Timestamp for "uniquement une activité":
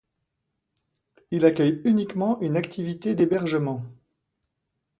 1.85-3.13